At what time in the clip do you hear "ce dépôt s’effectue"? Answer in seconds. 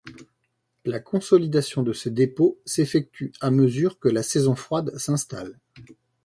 1.93-3.31